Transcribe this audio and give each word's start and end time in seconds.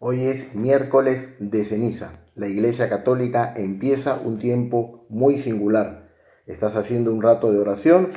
Hoy 0.00 0.26
es 0.26 0.54
miércoles 0.56 1.36
de 1.38 1.64
ceniza. 1.64 2.24
La 2.34 2.48
Iglesia 2.48 2.88
Católica 2.88 3.54
empieza 3.56 4.20
un 4.20 4.38
tiempo 4.38 5.06
muy 5.08 5.38
singular. 5.38 6.10
Estás 6.46 6.74
haciendo 6.74 7.12
un 7.12 7.22
rato 7.22 7.52
de 7.52 7.60
oración. 7.60 8.08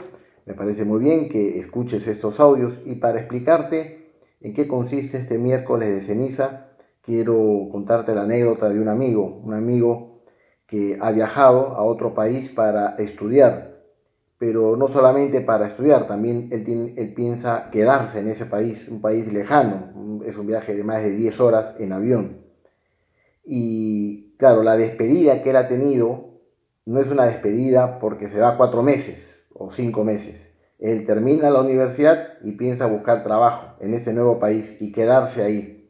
Me 0.48 0.56
parece 0.56 0.86
muy 0.86 1.00
bien 1.00 1.30
que 1.30 1.60
escuches 1.60 2.08
estos 2.08 2.40
audios 2.40 2.74
y 2.84 2.96
para 2.96 3.20
explicarte 3.20 4.12
en 4.42 4.56
qué 4.56 4.68
consiste 4.68 5.20
este 5.20 5.38
miércoles 5.38 5.90
de 5.90 6.02
ceniza, 6.02 6.72
quiero 7.04 7.70
contarte 7.72 8.16
la 8.16 8.24
anécdota 8.24 8.70
de 8.70 8.80
un 8.80 8.90
amigo, 8.90 9.40
un 9.44 9.54
amigo 9.54 10.24
que 10.66 10.98
ha 11.00 11.12
viajado 11.12 11.76
a 11.76 11.84
otro 11.84 12.16
país 12.16 12.50
para 12.50 12.96
estudiar 12.98 13.77
pero 14.40 14.76
no 14.76 14.88
solamente 14.90 15.42
para 15.42 15.68
estudiar, 15.68 16.08
también 16.08 16.50
él, 16.52 17.14
piensa 17.16 17.70
quedarse 17.72 18.20
en 18.20 18.30
ese 18.30 18.46
país, 18.46 18.88
un 18.88 19.02
país 19.02 19.32
lejano, 19.32 20.22
es 20.26 20.38
un 20.38 20.46
viaje 20.46 20.76
de 20.76 20.84
más 20.84 21.04
de 21.04 21.12
10 21.12 21.40
horas 21.40 21.76
en 21.80 21.92
avión. 21.92 22.38
Y 23.44 24.36
claro, 24.38 24.62
la 24.62 24.78
despedida 24.78 25.42
que 25.42 25.50
él 25.50 25.56
ha 25.56 25.68
tenido 25.68 26.26
no 26.86 27.02
es 27.02 27.08
una 27.08 27.26
despedida 27.26 28.00
porque 28.00 28.30
se 28.30 28.40
va 28.40 28.58
cuatro 28.58 28.84
meses 28.84 29.18
o 29.54 29.72
cinco 29.74 30.04
meses. 30.04 30.40
Él 30.80 31.08
termina 31.08 31.50
la 31.50 31.62
universidad 31.62 32.34
y 32.44 32.52
piensa 32.52 32.86
buscar 32.86 33.24
trabajo 33.24 33.76
en 33.80 33.96
ese 33.96 34.14
nuevo 34.14 34.40
país 34.40 34.78
y 34.80 34.92
quedarse 34.92 35.42
ahí. 35.42 35.90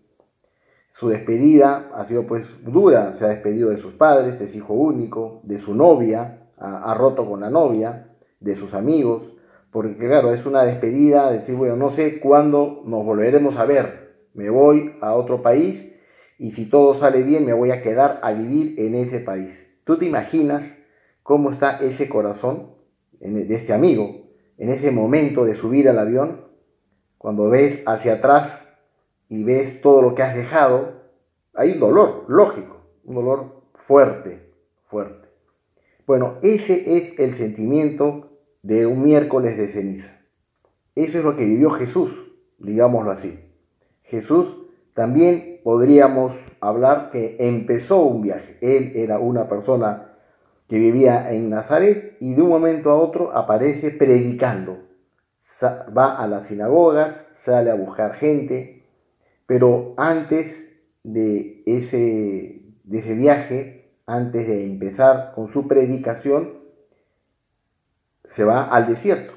Su 1.00 1.10
despedida 1.10 1.90
ha 1.94 2.06
sido 2.06 2.26
pues 2.26 2.48
dura, 2.64 3.16
se 3.20 3.26
ha 3.26 3.28
despedido 3.28 3.70
de 3.70 3.82
sus 3.82 3.94
padres, 3.96 4.40
es 4.40 4.56
hijo 4.56 4.74
único, 4.74 5.42
de 5.44 5.60
su 5.60 5.76
novia, 5.76 6.48
ha 6.58 6.94
roto 6.96 7.28
con 7.28 7.42
la 7.42 7.52
novia, 7.52 8.07
de 8.40 8.56
sus 8.56 8.74
amigos, 8.74 9.24
porque 9.72 9.98
claro, 9.98 10.34
es 10.34 10.46
una 10.46 10.64
despedida, 10.64 11.32
decir, 11.32 11.56
bueno, 11.56 11.76
no 11.76 11.96
sé 11.96 12.20
cuándo 12.20 12.84
nos 12.86 13.06
volveremos 13.06 13.58
a 13.58 13.66
ver, 13.66 14.16
me 14.34 14.50
voy 14.50 14.96
a 15.02 15.14
otro 15.14 15.42
país 15.42 15.94
y 16.38 16.52
si 16.52 16.70
todo 16.70 17.00
sale 17.00 17.24
bien 17.24 17.46
me 17.46 17.54
voy 17.54 17.72
a 17.72 17.82
quedar 17.82 18.20
a 18.22 18.32
vivir 18.32 18.80
en 18.80 18.96
ese 18.96 19.20
país. 19.20 19.54
¿Tú 19.84 19.98
te 19.98 20.06
imaginas 20.06 20.64
cómo 21.24 21.52
está 21.52 21.78
ese 21.78 22.08
corazón 22.08 22.72
de 23.20 23.56
este 23.56 23.74
amigo 23.74 24.28
en 24.58 24.70
ese 24.70 24.92
momento 24.92 25.46
de 25.46 25.56
subir 25.56 25.90
al 25.90 26.00
avión? 26.00 26.46
Cuando 27.18 27.50
ves 27.50 27.82
hacia 27.86 28.14
atrás 28.14 28.60
y 29.30 29.44
ves 29.44 29.82
todo 29.82 30.02
lo 30.02 30.14
que 30.14 30.24
has 30.24 30.36
dejado, 30.36 31.02
hay 31.54 31.72
un 31.72 31.80
dolor, 31.80 32.26
lógico, 32.28 32.78
un 33.04 33.16
dolor 33.16 33.62
fuerte, 33.88 34.52
fuerte. 34.90 35.27
Bueno, 36.08 36.38
ese 36.42 36.98
es 36.98 37.20
el 37.20 37.36
sentimiento 37.36 38.30
de 38.64 38.86
un 38.86 39.04
miércoles 39.04 39.58
de 39.58 39.68
ceniza. 39.74 40.10
Eso 40.96 41.18
es 41.18 41.24
lo 41.26 41.36
que 41.36 41.44
vivió 41.44 41.72
Jesús, 41.72 42.10
digámoslo 42.60 43.12
así. 43.12 43.38
Jesús 44.04 44.48
también 44.94 45.60
podríamos 45.66 46.32
hablar 46.62 47.12
que 47.12 47.36
empezó 47.40 48.04
un 48.04 48.22
viaje. 48.22 48.58
Él 48.62 48.94
era 48.96 49.20
una 49.20 49.50
persona 49.50 50.14
que 50.70 50.78
vivía 50.78 51.34
en 51.34 51.50
Nazaret 51.50 52.16
y 52.22 52.34
de 52.36 52.42
un 52.42 52.50
momento 52.50 52.90
a 52.90 52.96
otro 52.96 53.36
aparece 53.36 53.92
predicando. 53.92 54.78
Va 55.62 56.16
a 56.16 56.26
las 56.28 56.48
sinagogas, 56.48 57.18
sale 57.44 57.70
a 57.70 57.76
buscar 57.76 58.14
gente, 58.14 58.86
pero 59.46 59.94
antes 59.98 60.56
de 61.04 61.64
ese, 61.66 62.62
de 62.86 63.00
ese 63.00 63.14
viaje, 63.14 63.77
antes 64.08 64.48
de 64.48 64.66
empezar 64.66 65.34
con 65.36 65.52
su 65.52 65.68
predicación, 65.68 66.54
se 68.32 68.44
va 68.46 68.64
al 68.64 68.88
desierto 68.88 69.34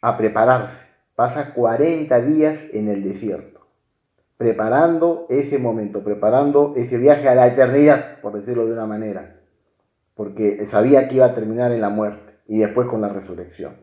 a 0.00 0.16
prepararse. 0.16 0.78
Pasa 1.16 1.52
40 1.52 2.18
días 2.22 2.58
en 2.72 2.88
el 2.88 3.02
desierto, 3.02 3.60
preparando 4.38 5.26
ese 5.28 5.58
momento, 5.58 6.02
preparando 6.02 6.72
ese 6.76 6.96
viaje 6.96 7.28
a 7.28 7.34
la 7.34 7.48
eternidad, 7.48 8.20
por 8.22 8.32
decirlo 8.32 8.64
de 8.64 8.72
una 8.72 8.86
manera, 8.86 9.36
porque 10.14 10.64
sabía 10.66 11.08
que 11.08 11.16
iba 11.16 11.26
a 11.26 11.34
terminar 11.34 11.72
en 11.72 11.80
la 11.80 11.90
muerte 11.90 12.32
y 12.46 12.60
después 12.60 12.88
con 12.88 13.00
la 13.00 13.08
resurrección. 13.08 13.74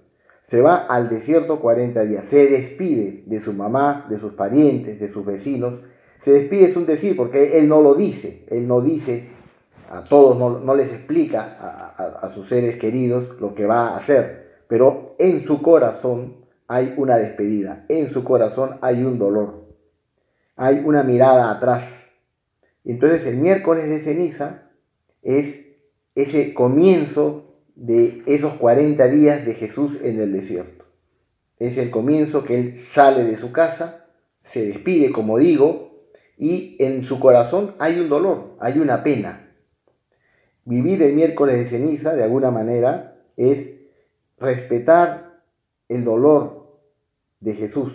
Se 0.49 0.61
va 0.61 0.77
al 0.77 1.09
desierto 1.09 1.59
40 1.59 2.01
días, 2.05 2.25
se 2.29 2.47
despide 2.47 3.23
de 3.25 3.41
su 3.41 3.51
mamá, 3.51 4.07
de 4.09 4.17
sus 4.17 4.33
parientes, 4.33 4.99
de 4.99 5.11
sus 5.11 5.25
vecinos. 5.25 5.81
Se 6.23 6.31
despide 6.31 6.69
es 6.69 6.77
un 6.77 6.85
decir, 6.85 7.17
porque 7.17 7.59
él 7.59 7.67
no 7.67 7.81
lo 7.81 7.93
dice, 7.93 8.45
él 8.47 8.67
no 8.67 8.81
dice 8.81 9.36
a 9.89 10.03
todos, 10.03 10.37
no, 10.37 10.75
les 10.75 10.91
explica 10.91 11.93
a, 12.21 12.33
sus 12.33 12.49
seres 12.49 12.77
queridos 12.77 13.39
lo 13.39 13.55
que 13.55 13.65
va 13.65 13.89
a 13.89 13.97
hacer, 13.97 14.61
pero 14.67 15.15
en 15.17 15.45
su 15.45 15.61
corazón 15.61 16.45
hay 16.67 16.93
una 16.97 17.17
despedida, 17.17 17.85
en 17.87 18.11
su 18.11 18.23
corazón 18.23 18.77
hay 18.81 19.03
un 19.03 19.17
dolor, 19.17 19.65
hay 20.55 20.81
una 20.83 21.03
mirada 21.03 21.51
atrás. 21.51 21.85
Entonces 22.83 23.25
el 23.25 23.37
miércoles 23.37 23.89
de 23.89 24.03
ceniza 24.03 24.63
es 25.21 25.55
ese 26.15 26.53
comienzo 26.53 27.55
de 27.75 28.23
esos 28.25 28.53
40 28.53 29.07
días 29.07 29.45
de 29.45 29.53
Jesús 29.53 29.93
en 30.01 30.19
el 30.19 30.33
desierto. 30.33 30.85
Es 31.59 31.77
el 31.77 31.89
comienzo 31.91 32.43
que 32.43 32.59
él 32.59 32.81
sale 32.93 33.23
de 33.23 33.37
su 33.37 33.51
casa, 33.51 34.05
se 34.43 34.65
despide, 34.65 35.11
como 35.11 35.37
digo, 35.37 35.87
y 36.37 36.75
en 36.79 37.03
su 37.03 37.19
corazón 37.19 37.75
hay 37.79 37.99
un 37.99 38.09
dolor, 38.09 38.55
hay 38.59 38.79
una 38.79 39.03
pena, 39.03 39.46
Vivir 40.67 41.01
el 41.01 41.13
miércoles 41.13 41.59
de 41.59 41.67
ceniza, 41.67 42.13
de 42.13 42.23
alguna 42.23 42.51
manera, 42.51 43.15
es 43.37 43.69
respetar 44.37 45.39
el 45.87 46.03
dolor 46.03 46.81
de 47.39 47.53
Jesús 47.53 47.93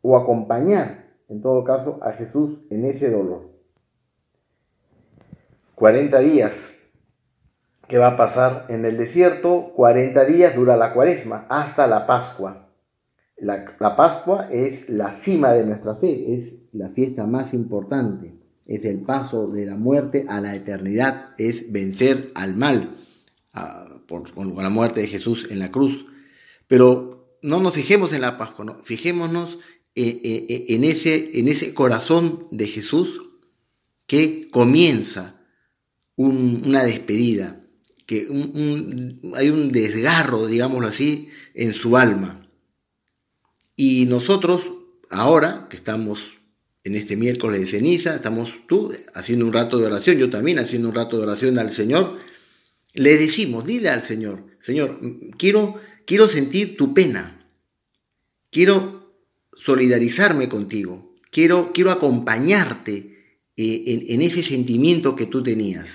o 0.00 0.16
acompañar, 0.16 1.06
en 1.28 1.42
todo 1.42 1.64
caso, 1.64 1.98
a 2.00 2.12
Jesús 2.12 2.60
en 2.70 2.84
ese 2.84 3.10
dolor. 3.10 3.50
40 5.74 6.20
días 6.20 6.52
que 7.88 7.98
va 7.98 8.10
a 8.10 8.16
pasar 8.16 8.66
en 8.68 8.84
el 8.84 8.96
desierto, 8.96 9.72
40 9.74 10.24
días 10.26 10.54
dura 10.54 10.76
la 10.76 10.94
cuaresma, 10.94 11.46
hasta 11.48 11.88
la 11.88 12.06
Pascua. 12.06 12.68
La, 13.38 13.74
la 13.80 13.96
Pascua 13.96 14.46
es 14.52 14.88
la 14.88 15.18
cima 15.22 15.50
de 15.50 15.66
nuestra 15.66 15.96
fe, 15.96 16.32
es 16.32 16.54
la 16.72 16.90
fiesta 16.90 17.26
más 17.26 17.52
importante 17.52 18.40
es 18.66 18.84
el 18.84 19.00
paso 19.00 19.48
de 19.48 19.66
la 19.66 19.76
muerte 19.76 20.24
a 20.28 20.40
la 20.40 20.54
eternidad, 20.54 21.34
es 21.38 21.70
vencer 21.70 22.30
al 22.34 22.54
mal 22.54 22.90
por, 24.06 24.32
con 24.32 24.56
la 24.56 24.70
muerte 24.70 25.00
de 25.00 25.08
Jesús 25.08 25.48
en 25.50 25.58
la 25.58 25.70
cruz. 25.70 26.06
Pero 26.66 27.38
no 27.42 27.60
nos 27.60 27.74
fijemos 27.74 28.12
en 28.12 28.22
la 28.22 28.38
Pascua, 28.38 28.64
no, 28.64 28.74
fijémonos 28.82 29.58
eh, 29.94 30.20
eh, 30.24 30.46
eh, 30.48 30.66
en, 30.68 30.84
ese, 30.84 31.38
en 31.38 31.48
ese 31.48 31.74
corazón 31.74 32.46
de 32.50 32.66
Jesús 32.66 33.20
que 34.06 34.48
comienza 34.50 35.40
una 36.16 36.84
despedida, 36.84 37.60
que 38.06 38.28
hay 39.34 39.50
un 39.50 39.72
desgarro, 39.72 40.46
digámoslo 40.46 40.88
así, 40.88 41.30
en 41.54 41.72
su 41.72 41.96
alma. 41.96 42.46
Y 43.74 44.04
nosotros, 44.06 44.62
ahora 45.10 45.66
que 45.68 45.76
estamos 45.76 46.38
en 46.84 46.96
este 46.96 47.16
miércoles 47.16 47.60
de 47.60 47.66
ceniza, 47.66 48.16
estamos 48.16 48.52
tú 48.66 48.92
haciendo 49.14 49.46
un 49.46 49.52
rato 49.52 49.78
de 49.78 49.86
oración, 49.86 50.18
yo 50.18 50.30
también 50.30 50.58
haciendo 50.58 50.88
un 50.88 50.94
rato 50.94 51.16
de 51.16 51.22
oración 51.22 51.58
al 51.58 51.72
Señor, 51.72 52.18
le 52.92 53.16
decimos, 53.16 53.64
dile 53.64 53.88
al 53.88 54.02
Señor, 54.02 54.44
Señor, 54.60 55.00
quiero, 55.38 55.76
quiero 56.06 56.28
sentir 56.28 56.76
tu 56.76 56.92
pena, 56.92 57.46
quiero 58.50 59.14
solidarizarme 59.52 60.48
contigo, 60.48 61.14
quiero, 61.30 61.72
quiero 61.72 61.92
acompañarte 61.92 63.36
eh, 63.56 63.84
en, 63.86 64.04
en 64.08 64.22
ese 64.22 64.42
sentimiento 64.42 65.14
que 65.14 65.26
tú 65.26 65.42
tenías. 65.42 65.88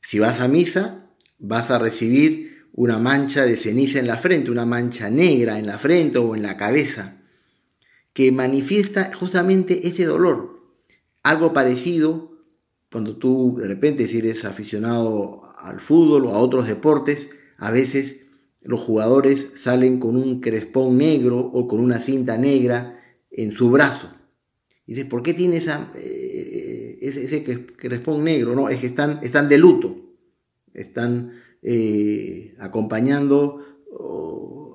Si 0.00 0.18
vas 0.18 0.40
a 0.40 0.48
misa, 0.48 1.10
vas 1.38 1.70
a 1.70 1.78
recibir 1.78 2.68
una 2.72 2.98
mancha 2.98 3.44
de 3.44 3.56
ceniza 3.56 3.98
en 3.98 4.06
la 4.06 4.18
frente, 4.18 4.50
una 4.50 4.64
mancha 4.64 5.10
negra 5.10 5.58
en 5.58 5.66
la 5.66 5.78
frente 5.78 6.18
o 6.18 6.34
en 6.34 6.42
la 6.42 6.56
cabeza 6.56 7.23
que 8.14 8.32
manifiesta 8.32 9.12
justamente 9.14 9.86
ese 9.86 10.04
dolor. 10.06 10.60
Algo 11.22 11.52
parecido 11.52 12.30
cuando 12.90 13.16
tú 13.16 13.56
de 13.58 13.66
repente 13.66 14.06
si 14.06 14.18
eres 14.18 14.44
aficionado 14.44 15.42
al 15.58 15.80
fútbol 15.80 16.26
o 16.26 16.30
a 16.30 16.38
otros 16.38 16.68
deportes, 16.68 17.28
a 17.58 17.72
veces 17.72 18.24
los 18.62 18.80
jugadores 18.80 19.50
salen 19.56 19.98
con 19.98 20.16
un 20.16 20.40
crespón 20.40 20.96
negro 20.96 21.38
o 21.40 21.66
con 21.66 21.80
una 21.80 22.00
cinta 22.00 22.38
negra 22.38 23.00
en 23.30 23.52
su 23.52 23.70
brazo. 23.70 24.08
Y 24.86 24.94
dices, 24.94 25.08
¿por 25.08 25.22
qué 25.22 25.34
tiene 25.34 25.62
eh, 25.96 26.98
ese, 27.00 27.42
crespón 27.76 28.22
negro? 28.22 28.54
No, 28.54 28.68
es 28.68 28.78
que 28.78 28.86
están, 28.86 29.48
de 29.48 29.58
luto, 29.58 29.96
están 30.72 31.32
eh, 31.62 32.54
acompañando 32.60 33.60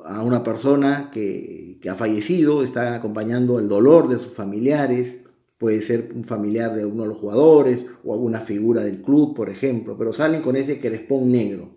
a 0.06 0.24
una 0.24 0.44
persona 0.44 1.12
que, 1.13 1.59
que 1.81 1.90
ha 1.90 1.96
fallecido, 1.96 2.64
está 2.64 2.96
acompañando 2.96 3.60
el 3.60 3.68
dolor 3.68 4.10
de 4.10 4.18
sus 4.18 4.34
familiares, 4.34 5.20
puede 5.58 5.81
ser 5.81 6.12
un 6.16 6.24
familiar 6.24 6.76
de 6.76 6.86
uno 6.86 7.04
de 7.04 7.10
los 7.10 7.18
jugadores 7.18 7.86
o 8.04 8.14
alguna 8.14 8.42
figura 8.42 8.84
del 8.84 9.02
club, 9.02 9.36
por 9.36 9.50
ejemplo, 9.50 9.98
pero 9.98 10.14
salen 10.14 10.42
con 10.42 10.56
ese 10.56 10.80
crespón 10.80 11.31
negro, 11.31 11.76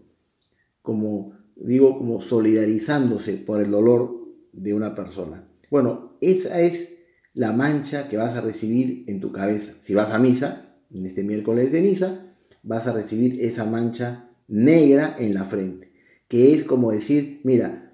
como 0.83 1.33
digo, 1.57 1.99
como 1.99 2.23
solidarizándose 2.23 3.35
por 3.35 3.61
el 3.61 3.71
dolor 3.71 4.17
de 4.53 4.75
una 4.75 4.95
persona. 4.95 5.49
Bueno, 5.71 6.17
esa 6.21 6.61
es 6.61 6.89
la 7.35 7.53
mancha 7.53 8.09
que 8.09 8.17
vas 8.17 8.35
a 8.35 8.41
recibir 8.41 9.05
en 9.09 9.21
tu 9.21 9.33
cabeza. 9.33 9.73
Si 9.81 9.95
vas 9.95 10.11
a 10.11 10.19
misa, 10.19 10.77
en 10.91 11.07
este 11.07 11.25
miércoles 11.25 11.73
de 11.73 11.79
ceniza, 11.79 12.35
vas 12.63 12.87
a 12.87 12.93
recibir 12.93 13.43
esa 13.43 13.65
mancha 13.65 14.29
negra 14.49 15.17
en 15.19 15.35
la 15.35 15.45
frente, 15.45 15.93
que 16.29 16.55
es 16.55 16.65
como 16.65 16.93
decir, 16.93 17.41
mira, 17.45 17.92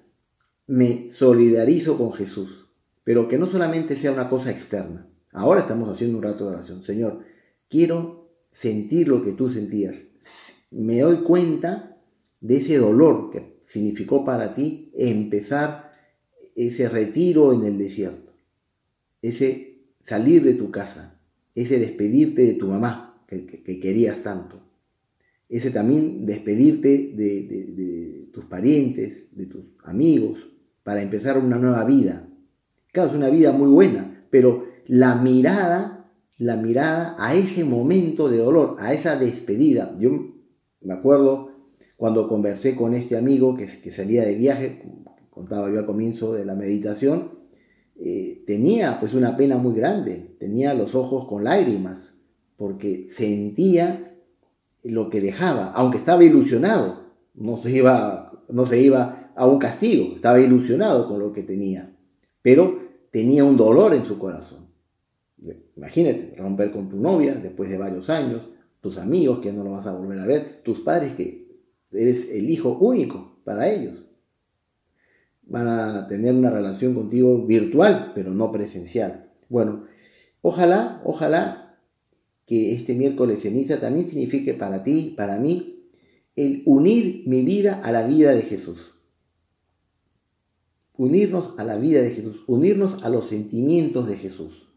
me 0.69 1.09
solidarizo 1.09 1.97
con 1.97 2.13
Jesús, 2.13 2.67
pero 3.03 3.27
que 3.27 3.39
no 3.39 3.51
solamente 3.51 3.97
sea 3.97 4.11
una 4.11 4.29
cosa 4.29 4.51
externa. 4.51 5.07
Ahora 5.31 5.61
estamos 5.61 5.89
haciendo 5.89 6.17
un 6.17 6.23
rato 6.23 6.45
de 6.45 6.51
oración. 6.51 6.83
Señor, 6.83 7.21
quiero 7.67 8.29
sentir 8.53 9.07
lo 9.07 9.23
que 9.23 9.31
tú 9.31 9.51
sentías. 9.51 9.95
Me 10.69 10.99
doy 10.99 11.23
cuenta 11.23 11.97
de 12.39 12.57
ese 12.57 12.77
dolor 12.77 13.31
que 13.31 13.61
significó 13.65 14.23
para 14.23 14.53
ti 14.53 14.91
empezar 14.95 15.91
ese 16.55 16.87
retiro 16.87 17.51
en 17.51 17.65
el 17.65 17.79
desierto, 17.79 18.31
ese 19.23 19.79
salir 20.05 20.43
de 20.43 20.53
tu 20.53 20.69
casa, 20.69 21.19
ese 21.55 21.79
despedirte 21.79 22.43
de 22.43 22.53
tu 22.53 22.67
mamá 22.67 23.23
que, 23.27 23.79
querías 23.79 24.21
tanto, 24.21 24.61
ese 25.49 25.71
también 25.71 26.27
despedirte 26.27 27.11
de, 27.15 28.29
tus 28.31 28.45
parientes, 28.45 29.23
de 29.31 29.47
tus 29.47 29.63
amigos, 29.83 30.48
para 30.83 31.01
empezar 31.01 31.37
una 31.37 31.57
nueva 31.57 31.83
vida. 31.85 32.27
Claro, 32.91 33.09
es 33.09 33.15
una 33.15 33.29
vida 33.29 33.51
muy 33.51 33.69
buena, 33.69 34.23
pero 34.29 34.65
la 34.87 35.15
mirada, 35.15 36.11
la 36.37 36.55
mirada 36.55 37.15
a 37.19 37.35
ese 37.35 37.63
momento 37.63 38.29
de 38.29 38.37
dolor, 38.37 38.77
a 38.79 38.93
esa 38.93 39.17
despedida. 39.17 39.95
Yo 39.99 40.33
me 40.81 40.93
acuerdo 40.93 41.51
cuando 41.97 42.27
conversé 42.27 42.75
con 42.75 42.93
este 42.93 43.17
amigo 43.17 43.55
que, 43.57 43.91
salía 43.91 44.23
de 44.23 44.35
viaje, 44.35 44.81
contaba 45.29 45.69
yo 45.69 45.79
al 45.79 45.85
comienzo 45.85 46.33
de 46.33 46.45
la 46.45 46.55
meditación, 46.55 47.31
eh, 47.99 48.43
tenía 48.47 48.99
pues 48.99 49.13
una 49.13 49.35
pena 49.35 49.57
muy 49.57 49.75
grande, 49.75 50.35
tenía 50.39 50.73
los 50.73 50.95
ojos 50.95 51.27
con 51.27 51.43
lágrimas, 51.43 52.13
porque 52.55 53.09
sentía 53.11 54.15
lo 54.83 55.09
que 55.09 55.19
dejaba, 55.19 55.71
aunque 55.73 55.97
estaba 55.97 56.23
ilusionado, 56.23 57.03
no 57.35 57.57
se 57.57 57.71
iba, 57.71 58.31
no 58.49 58.65
se 58.65 58.81
iba 58.81 59.18
a 59.39 59.47
un 59.47 59.57
castigo, 59.57 60.15
estaba 60.15 60.37
ilusionado 60.41 61.07
con 61.07 61.17
lo 61.17 61.31
que 61.31 61.43
tenía, 61.43 61.89
pero 62.41 62.77
tenía 63.09 63.45
un 63.45 63.55
dolor 63.55 63.93
en 63.93 64.03
su 64.03 64.19
corazón. 64.19 64.67
Imagínate, 65.77 66.35
romper 66.35 66.71
con 66.71 66.89
tu 66.89 66.97
novia 66.97 67.35
después 67.35 67.69
de 67.69 67.77
varios 67.77 68.09
años, 68.09 68.41
tus 68.81 68.97
amigos 68.97 69.39
que 69.39 69.53
no 69.53 69.63
lo 69.63 69.71
vas 69.71 69.87
a 69.87 69.93
volver 69.93 70.19
a 70.19 70.25
ver, 70.25 70.61
tus 70.63 70.81
padres 70.81 71.15
que 71.15 71.47
eres 71.93 72.29
el 72.29 72.49
hijo 72.49 72.77
único 72.81 73.39
para 73.45 73.69
ellos. 73.69 74.03
Van 75.43 75.69
a 75.69 76.07
tener 76.09 76.35
una 76.35 76.49
relación 76.49 76.93
contigo 76.93 77.45
virtual, 77.45 78.11
pero 78.13 78.31
no 78.31 78.51
presencial. 78.51 79.29
Bueno, 79.47 79.85
ojalá, 80.41 81.01
ojalá 81.05 81.77
que 82.45 82.73
este 82.73 82.93
miércoles 82.93 83.41
ceniza 83.41 83.79
también 83.79 84.09
signifique 84.09 84.53
para 84.53 84.83
ti, 84.83 85.13
para 85.15 85.37
mí, 85.37 85.85
el 86.35 86.61
unir 86.65 87.23
mi 87.25 87.41
vida 87.43 87.79
a 87.81 87.93
la 87.93 88.05
vida 88.05 88.35
de 88.35 88.41
Jesús. 88.41 88.98
Unirnos 90.99 91.53
a 91.57 91.63
la 91.63 91.77
vida 91.77 92.01
de 92.01 92.09
Jesús, 92.09 92.43
unirnos 92.45 93.01
a 93.05 93.09
los 93.09 93.27
sentimientos 93.27 94.05
de 94.05 94.17
Jesús. 94.17 94.67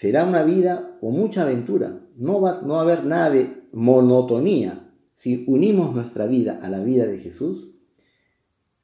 Será 0.00 0.26
una 0.26 0.42
vida 0.42 0.98
con 1.00 1.12
mucha 1.12 1.42
aventura, 1.42 2.00
no 2.16 2.40
va, 2.40 2.62
no 2.62 2.74
va 2.74 2.80
a 2.80 2.82
haber 2.82 3.04
nada 3.04 3.30
de 3.30 3.62
monotonía, 3.70 4.90
si 5.14 5.44
unimos 5.46 5.94
nuestra 5.94 6.26
vida 6.26 6.58
a 6.60 6.68
la 6.68 6.82
vida 6.82 7.06
de 7.06 7.18
Jesús, 7.18 7.68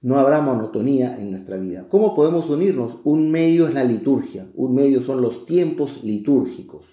no 0.03 0.19
habrá 0.19 0.41
monotonía 0.41 1.19
en 1.21 1.33
nuestra 1.33 1.57
vida. 1.57 1.89
¿Cómo 1.91 2.15
podemos 2.15 2.49
unirnos? 2.49 3.01
Un 3.03 3.29
medio 3.33 3.67
es 3.67 3.75
la 3.75 3.83
liturgia, 3.83 4.47
un 4.55 4.77
medio 4.77 5.03
son 5.03 5.21
los 5.21 5.47
tiempos 5.47 6.03
litúrgicos. 6.05 6.87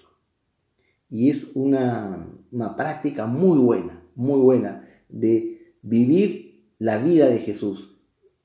Y 1.08 1.30
es 1.30 1.46
una, 1.54 2.26
una 2.50 2.74
práctica 2.74 3.26
muy 3.26 3.58
buena, 3.58 4.02
muy 4.16 4.40
buena 4.40 4.86
de 5.08 5.74
vivir 5.82 6.64
la 6.80 6.98
vida 6.98 7.28
de 7.28 7.38
Jesús. 7.38 7.96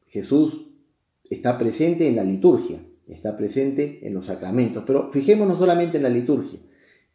Jesús 0.07 0.67
está 1.29 1.57
presente 1.57 2.07
en 2.07 2.15
la 2.15 2.23
liturgia, 2.23 2.79
está 3.07 3.35
presente 3.37 3.99
en 4.05 4.13
los 4.13 4.25
sacramentos, 4.25 4.83
pero 4.85 5.11
fijémonos 5.11 5.57
solamente 5.57 5.97
en 5.97 6.03
la 6.03 6.09
liturgia, 6.09 6.59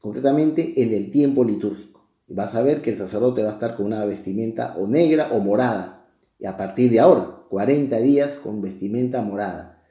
concretamente 0.00 0.82
en 0.82 0.93
el 0.93 1.10
tiempo 1.10 1.44
litúrgico 1.44 1.88
vas 2.28 2.55
a 2.55 2.62
ver 2.62 2.82
que 2.82 2.90
el 2.90 2.99
sacerdote 2.99 3.43
va 3.43 3.50
a 3.50 3.55
estar 3.55 3.75
con 3.75 3.87
una 3.87 4.05
vestimenta 4.05 4.76
o 4.76 4.87
negra 4.87 5.32
o 5.32 5.40
morada. 5.40 6.06
Y 6.38 6.46
a 6.46 6.56
partir 6.56 6.90
de 6.90 7.00
ahora, 7.00 7.37
40 7.49 7.99
días 8.00 8.34
con 8.34 8.60
vestimenta 8.60 9.22
morada. 9.22 9.82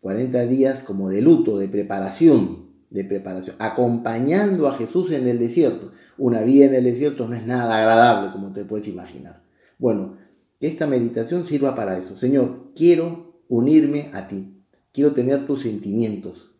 40 0.00 0.46
días 0.46 0.82
como 0.82 1.10
de 1.10 1.22
luto, 1.22 1.58
de 1.58 1.68
preparación, 1.68 2.70
de 2.90 3.04
preparación, 3.04 3.56
acompañando 3.58 4.66
a 4.66 4.76
Jesús 4.76 5.12
en 5.12 5.28
el 5.28 5.38
desierto. 5.38 5.92
Una 6.18 6.40
vida 6.42 6.66
en 6.66 6.74
el 6.74 6.84
desierto 6.84 7.28
no 7.28 7.36
es 7.36 7.46
nada 7.46 7.78
agradable, 7.78 8.32
como 8.32 8.52
te 8.52 8.64
puedes 8.64 8.88
imaginar. 8.88 9.42
Bueno, 9.78 10.16
esta 10.60 10.86
meditación 10.86 11.46
sirva 11.46 11.74
para 11.74 11.98
eso. 11.98 12.16
Señor, 12.16 12.72
quiero 12.74 13.31
unirme 13.54 14.10
a 14.12 14.28
ti. 14.28 14.54
Quiero 14.92 15.12
tener 15.12 15.46
tus 15.46 15.62
sentimientos. 15.62 16.52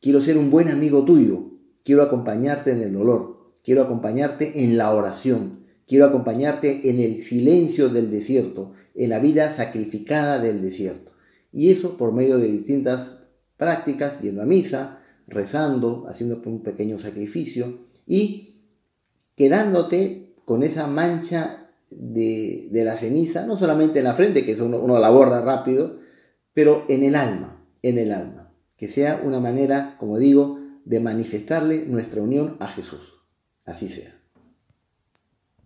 Quiero 0.00 0.20
ser 0.20 0.38
un 0.38 0.50
buen 0.50 0.68
amigo 0.68 1.04
tuyo. 1.04 1.50
Quiero 1.84 2.02
acompañarte 2.02 2.72
en 2.72 2.82
el 2.82 2.92
dolor 2.92 3.40
quiero 3.64 3.82
acompañarte 3.82 4.64
en 4.64 4.76
la 4.76 4.92
oración, 4.92 5.60
quiero 5.86 6.06
acompañarte 6.06 6.88
en 6.90 7.00
el 7.00 7.22
silencio 7.24 7.88
del 7.88 8.10
desierto, 8.10 8.72
en 8.94 9.10
la 9.10 9.18
vida 9.18 9.56
sacrificada 9.56 10.40
del 10.40 10.62
desierto. 10.62 11.12
Y 11.52 11.70
eso 11.70 11.96
por 11.96 12.12
medio 12.12 12.38
de 12.38 12.50
distintas 12.50 13.18
prácticas, 13.56 14.20
yendo 14.20 14.42
a 14.42 14.46
misa, 14.46 15.00
rezando, 15.26 16.06
haciendo 16.08 16.40
un 16.44 16.62
pequeño 16.62 16.98
sacrificio 16.98 17.78
y 18.06 18.56
quedándote 19.36 20.34
con 20.44 20.62
esa 20.62 20.86
mancha 20.86 21.68
de, 21.90 22.68
la 22.72 22.96
ceniza, 22.96 23.46
no 23.46 23.58
solamente 23.58 23.98
en 23.98 24.04
la 24.04 24.14
frente, 24.14 24.44
que 24.44 24.60
uno, 24.60 24.80
uno 24.80 24.98
la 24.98 25.10
borra 25.10 25.42
rápido, 25.42 25.98
pero 26.60 26.84
en 26.88 27.04
el 27.04 27.14
alma, 27.14 27.56
en 27.80 27.96
el 27.96 28.12
alma. 28.12 28.52
Que 28.76 28.88
sea 28.88 29.22
una 29.24 29.40
manera, 29.40 29.96
como 29.98 30.18
digo, 30.18 30.60
de 30.84 31.00
manifestarle 31.00 31.86
nuestra 31.86 32.20
unión 32.20 32.58
a 32.60 32.68
Jesús. 32.68 33.00
Así 33.64 33.88
sea. 33.88 34.19